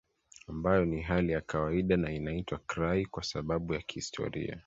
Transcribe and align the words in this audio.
ambayo 0.47 0.85
ni 0.85 1.01
hali 1.01 1.31
ya 1.33 1.41
kawaida 1.41 1.97
na 1.97 2.11
inaitwa 2.11 2.57
krai 2.57 3.05
kwa 3.05 3.23
sababu 3.23 3.73
za 3.73 3.79
kihistoria 3.81 4.59